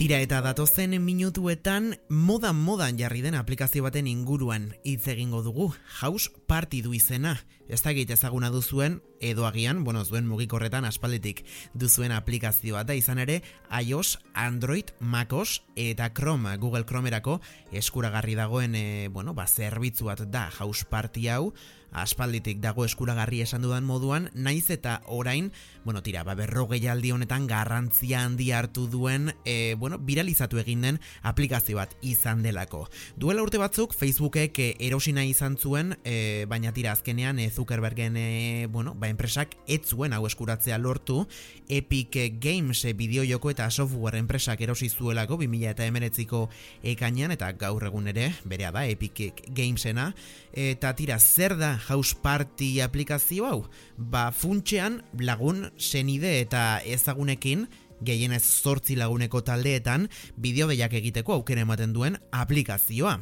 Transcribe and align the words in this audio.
Tira 0.00 0.16
eta 0.24 0.38
datozen 0.40 0.94
minutuetan 1.04 1.90
modan 2.08 2.56
modan 2.56 2.96
jarri 2.96 3.20
den 3.20 3.34
aplikazio 3.36 3.82
baten 3.84 4.06
inguruan 4.08 4.70
hitz 4.80 5.10
egingo 5.12 5.42
dugu. 5.44 5.66
House 6.00 6.30
Party 6.48 6.80
du 6.80 6.94
izena. 6.96 7.34
Ez 7.68 7.82
da 7.82 7.92
ezaguna 7.92 8.48
duzuen 8.48 9.02
edo 9.20 9.44
agian, 9.46 9.84
bueno, 9.84 10.02
zuen 10.02 10.26
mugikorretan 10.26 10.86
aspalditik 10.86 11.44
duzuen 11.74 12.12
aplikazioa 12.12 12.82
da 12.84 12.94
izan 12.94 13.18
ere 13.18 13.42
iOS, 13.68 14.18
Android, 14.32 14.90
MacOS 15.00 15.62
eta 15.76 16.14
Chrome, 16.14 16.56
Google 16.56 16.86
Chromerako 16.86 17.42
eskuragarri 17.70 18.34
dagoen, 18.34 18.74
e, 18.74 19.08
bueno, 19.08 19.34
ba, 19.34 19.46
zerbitzu 19.46 20.06
bat 20.06 20.24
da 20.32 20.48
House 20.50 20.86
Party 20.88 21.28
hau 21.28 21.52
aspalditik 21.92 22.60
dago 22.62 22.84
eskuragarri 22.84 23.40
esan 23.42 23.62
dudan 23.62 23.84
moduan, 23.84 24.28
naiz 24.34 24.70
eta 24.70 25.00
orain, 25.06 25.50
bueno, 25.84 26.02
tira, 26.02 26.22
ba, 26.24 26.34
berrogei 26.38 26.82
aldi 26.88 27.12
honetan 27.12 27.46
garrantzia 27.50 28.22
handi 28.24 28.50
hartu 28.52 28.86
duen, 28.90 29.32
e, 29.44 29.74
bueno, 29.78 29.98
viralizatu 29.98 30.60
egin 30.62 30.84
den 30.86 31.00
aplikazio 31.22 31.80
bat 31.80 31.96
izan 32.02 32.42
delako. 32.42 32.86
Duela 33.16 33.42
urte 33.42 33.58
batzuk, 33.58 33.94
Facebookek 33.96 34.58
e, 34.58 34.68
erosina 34.86 35.24
izan 35.26 35.56
zuen, 35.58 35.96
e, 36.04 36.46
baina 36.48 36.72
tira 36.76 36.92
azkenean 36.92 37.38
e, 37.38 37.50
Zuckerbergen, 37.50 38.16
e, 38.16 38.66
bueno, 38.70 38.94
ba, 38.94 39.08
enpresak 39.08 39.56
ez 39.66 39.82
zuen 39.88 40.12
hau 40.12 40.24
eskuratzea 40.28 40.78
lortu, 40.78 41.26
Epic 41.68 42.16
Games 42.40 42.84
e, 42.84 42.94
bideo 42.94 43.24
joko 43.26 43.50
eta 43.50 43.70
software 43.70 44.18
enpresak 44.20 44.60
erosi 44.60 44.88
zuelako 44.88 45.40
2000 45.40 45.74
eta 45.74 45.86
emeretziko 45.86 46.48
ekainan, 46.82 47.34
eta 47.34 47.50
gaur 47.58 47.84
egun 47.88 48.08
ere, 48.12 48.30
berea 48.44 48.70
da, 48.74 48.86
Epic 48.86 49.42
Gamesena, 49.48 50.10
eta 50.52 50.94
tira, 50.98 51.18
zer 51.18 51.56
da 51.58 51.79
House 51.88 52.14
Party 52.14 52.80
aplikazio 52.84 53.46
hau? 53.48 53.60
Ba, 53.96 54.30
funtxean 54.32 55.00
lagun, 55.18 55.70
senide 55.76 56.36
eta 56.40 56.80
ezagunekin, 56.84 57.66
gehienez 58.04 58.42
zortzi 58.44 58.96
laguneko 58.96 59.42
taldeetan, 59.44 60.08
bideo 60.36 60.68
behiak 60.70 60.94
egiteko 61.00 61.38
aukera 61.38 61.64
ematen 61.66 61.94
duen 61.96 62.18
aplikazioa. 62.32 63.18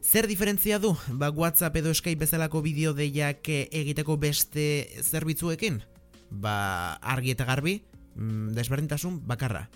Zer 0.00 0.26
diferentzia 0.26 0.78
du, 0.80 0.94
ba, 1.12 1.30
WhatsApp 1.30 1.76
edo 1.76 1.92
Skype 1.94 2.24
bezalako 2.24 2.62
bideo 2.64 2.94
deiak 2.96 3.48
egiteko 3.48 4.16
beste 4.16 4.88
zerbitzuekin? 5.04 5.82
Ba, 6.30 6.96
argi 7.00 7.34
eta 7.36 7.44
garbi, 7.44 7.82
mm, 8.14 8.54
desberdintasun 8.56 9.20
bakarra, 9.28 9.68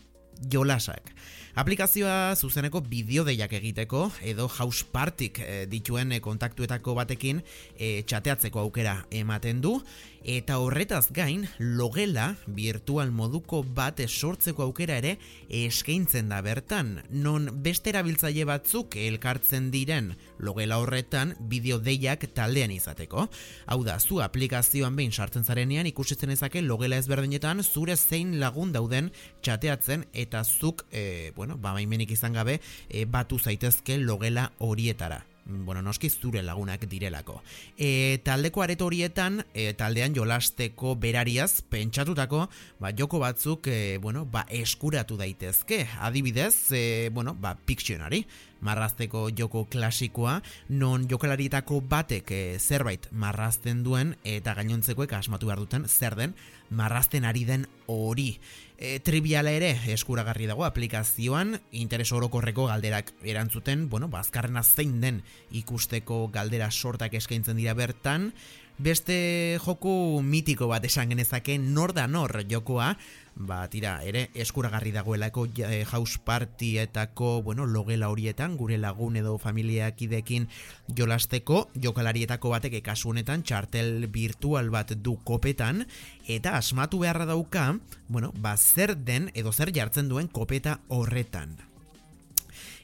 jolasak. 0.50 1.14
Aplikazioa 1.54 2.34
zuzeneko 2.34 2.80
bideo 2.82 3.22
deiak 3.22 3.52
egiteko 3.54 4.08
edo 4.26 4.48
house 4.48 4.82
partik 4.90 5.38
e, 5.38 5.66
dituen 5.70 6.10
e, 6.16 6.18
kontaktuetako 6.18 6.96
batekin 6.98 7.44
e, 7.78 8.02
txateatzeko 8.10 8.58
aukera 8.64 8.96
ematen 9.14 9.60
du 9.62 9.76
eta 10.24 10.56
horretaz 10.58 11.12
gain 11.14 11.44
logela 11.60 12.32
virtual 12.56 13.12
moduko 13.14 13.62
bat 13.62 14.02
sortzeko 14.08 14.64
aukera 14.66 14.96
ere 14.98 15.14
eskaintzen 15.62 16.32
da 16.32 16.40
bertan 16.42 16.96
non 17.10 17.46
beste 17.62 17.92
erabiltzaile 17.94 18.48
batzuk 18.50 18.96
elkartzen 18.98 19.70
diren 19.70 20.16
logela 20.38 20.78
horretan 20.78 21.34
bideo 21.40 21.78
deiak 21.78 22.26
taldean 22.34 22.70
izateko 22.74 23.28
hau 23.66 23.80
da 23.84 23.98
zu 24.00 24.20
aplikazioan 24.22 24.96
behin 24.96 25.12
sartzen 25.12 25.44
zarenean 25.44 25.86
ikusitzen 25.86 26.30
ezake 26.30 26.62
logela 26.62 26.96
ezberdinetan 27.02 27.62
zure 27.62 27.96
zein 27.96 28.38
lagun 28.40 28.72
dauden 28.72 29.12
txateatzen 29.42 30.06
eta 30.12 30.44
zuk 30.44 30.86
e, 30.90 31.32
bueno, 31.36 31.58
ba, 31.58 31.74
maimenik 31.74 32.10
izan 32.10 32.34
gabe, 32.34 32.60
e, 32.88 33.04
batu 33.04 33.38
zaitezke 33.38 33.98
logela 33.98 34.50
horietara 34.58 35.24
bueno, 35.46 35.82
noski 35.82 36.08
zure 36.10 36.42
lagunak 36.42 36.86
direlako. 36.88 37.42
E, 37.76 38.18
taldeko 38.24 38.62
areto 38.64 38.86
horietan, 38.88 39.42
e, 39.52 39.72
taldean 39.76 40.14
jolasteko 40.16 40.94
berariaz, 41.00 41.62
pentsatutako, 41.68 42.46
ba, 42.80 42.92
joko 42.96 43.20
batzuk, 43.20 43.68
e, 43.68 43.98
bueno, 43.98 44.24
ba, 44.24 44.46
eskuratu 44.48 45.18
daitezke. 45.20 45.84
Adibidez, 46.00 46.72
e, 46.72 47.10
bueno, 47.12 47.34
ba, 47.34 47.56
Pictionary, 47.66 48.24
marrazteko 48.64 49.28
joko 49.36 49.66
klasikoa, 49.70 50.40
non 50.68 51.06
jokalarietako 51.10 51.82
batek 51.88 52.32
e, 52.32 52.42
zerbait 52.58 53.06
marrazten 53.12 53.84
duen, 53.84 54.16
eta 54.24 54.56
gainontzekoek 54.56 55.12
asmatu 55.12 55.50
behar 55.50 55.62
duten 55.62 55.88
zer 55.88 56.16
den, 56.18 56.34
marrazten 56.70 57.24
ari 57.28 57.44
den 57.44 57.68
hori. 57.86 58.38
E, 58.74 58.98
triviala 59.04 59.52
ere 59.54 59.70
eskuragarri 59.92 60.48
dago 60.50 60.64
aplikazioan, 60.66 61.58
interes 61.70 62.10
orokorreko 62.16 62.66
galderak 62.72 63.12
erantzuten, 63.22 63.88
bueno, 63.92 64.08
bazkarrena 64.10 64.64
zein 64.64 64.98
den 65.04 65.22
ikusteko 65.52 66.26
galdera 66.34 66.70
sortak 66.72 67.14
eskaintzen 67.14 67.60
dira 67.60 67.76
bertan, 67.78 68.32
beste 68.78 69.58
joku 69.62 70.20
mitiko 70.22 70.66
bat 70.68 70.84
esan 70.84 71.12
genezake 71.12 71.58
nor 71.58 71.92
da 71.94 72.06
nor 72.08 72.42
jokoa, 72.50 72.94
ba 73.34 73.66
tira, 73.70 73.96
ere 74.06 74.28
eskuragarri 74.34 74.92
dagoelako 74.94 75.46
e, 75.58 75.84
house 75.90 76.18
partyetako, 76.24 77.42
bueno, 77.42 77.66
logela 77.66 78.08
horietan, 78.10 78.56
gure 78.56 78.78
lagun 78.78 79.16
edo 79.16 79.36
familiakidekin 79.38 80.48
jolasteko, 80.96 81.68
jokalarietako 81.74 82.54
batek 82.54 82.80
kasu 82.84 83.10
honetan 83.10 83.42
txartel 83.42 84.08
virtual 84.10 84.70
bat 84.70 84.94
du 85.02 85.16
kopetan, 85.24 85.84
eta 86.26 86.56
asmatu 86.58 87.02
beharra 87.02 87.26
dauka, 87.26 87.72
bueno, 88.08 88.32
ba 88.36 88.56
zer 88.56 88.96
den 88.96 89.30
edo 89.34 89.52
zer 89.52 89.72
jartzen 89.74 90.08
duen 90.08 90.28
kopeta 90.28 90.80
horretan. 90.88 91.56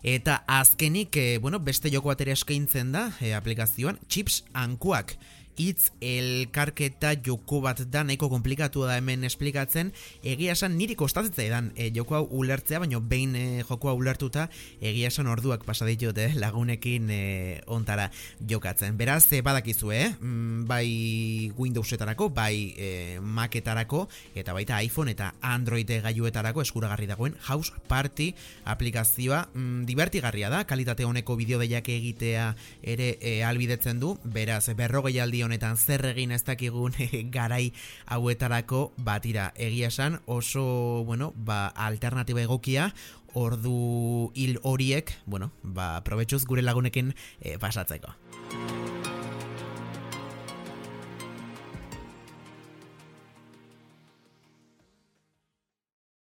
Eta 0.03 0.45
azkenik, 0.49 1.17
e, 1.17 1.39
bueno, 1.39 1.61
beste 1.61 1.91
joko 1.93 2.09
bat 2.09 2.23
ere 2.25 2.33
eskaintzen 2.33 2.95
da 2.95 3.11
e, 3.21 3.35
aplikazioan, 3.37 3.99
chips 4.09 4.45
ankuak 4.55 5.19
hitz 5.61 5.91
elkarketa 6.01 7.13
joko 7.25 7.61
bat 7.65 7.83
da 7.93 8.03
nahiko 8.05 8.31
komplikatu 8.33 8.85
da 8.89 8.97
hemen 8.99 9.25
esplikatzen. 9.29 9.93
Egia 10.25 10.55
esan 10.57 10.77
niri 10.79 10.97
kostatzen 10.99 11.37
zaidan 11.37 11.71
e, 11.77 11.91
joko 11.95 12.17
hau 12.17 12.25
ulertzea 12.41 12.81
baino 12.81 13.01
behin 13.01 13.37
e, 13.37 13.45
joko 13.69 13.91
hau 13.93 13.97
ulertuta 14.01 14.49
egia 14.81 15.11
esan 15.13 15.29
orduak 15.31 15.65
pasa 15.69 15.89
ditut 15.89 16.19
eh, 16.19 16.31
lagunekin 16.41 17.11
e, 17.13 17.21
ontara 17.69 18.09
jokatzen. 18.41 18.97
Beraz 19.01 19.27
e, 19.33 19.43
badakizu 19.45 19.93
eh 19.93 20.09
mm, 20.19 20.65
bai 20.71 21.53
Windowsetarako 21.59 22.31
bai 22.35 22.75
e, 22.77 23.21
Macetarako 23.21 24.07
eta 24.35 24.57
baita 24.57 24.81
iPhone 24.83 25.13
eta 25.13 25.35
Android 25.41 25.91
gailuetarako 25.91 26.65
eskuragarri 26.65 27.07
dagoen 27.11 27.37
House 27.49 27.73
Party 27.89 28.33
aplikazioa. 28.65 29.47
Mm, 29.55 29.85
divertigarria 29.89 30.51
da 30.51 30.65
kalitate 30.65 31.05
honeko 31.05 31.37
bideo 31.37 31.61
egitea 31.61 32.55
ere 32.83 33.17
e, 33.21 33.43
albidetzen 33.45 34.01
du. 34.01 34.17
Beraz 34.25 34.69
berrogei 34.77 35.19
aldi 35.21 35.43
honetan 35.51 35.77
zer 35.77 36.05
egin 36.13 36.31
ez 36.31 36.45
dakigun 36.47 36.95
garai 37.37 37.73
hauetarako 38.07 38.93
batira 38.97 39.51
egia 39.59 39.91
esan 39.91 40.21
oso 40.27 41.03
bueno, 41.05 41.33
ba, 41.35 41.67
alternatiba 41.75 42.45
egokia 42.47 42.93
ordu 43.35 44.31
hil 44.35 44.59
horiek, 44.63 45.13
bueno, 45.27 45.51
ba, 45.63 46.01
probetxuz 46.07 46.45
gure 46.47 46.63
lagunekin 46.67 47.15
e, 47.41 47.59
pasatzeko. 47.59 48.15